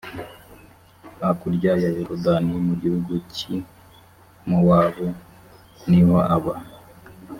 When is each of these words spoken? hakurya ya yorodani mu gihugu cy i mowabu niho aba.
hakurya 1.21 1.71
ya 1.83 1.89
yorodani 1.97 2.53
mu 2.67 2.73
gihugu 2.81 3.13
cy 3.35 3.41
i 3.55 3.57
mowabu 4.47 5.07
niho 5.89 6.17
aba. 6.35 6.55